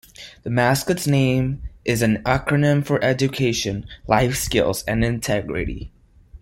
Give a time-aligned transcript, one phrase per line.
[0.41, 5.91] The mascot's name is an acronym for education, lifeskills and integrity.